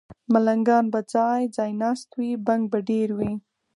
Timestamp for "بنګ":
2.47-2.63